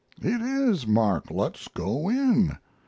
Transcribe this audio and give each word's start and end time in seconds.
"It 0.23 0.41
is, 0.41 0.87
Mark. 0.87 1.29
Let's 1.29 1.67
go 1.67 2.09
in." 2.09 2.57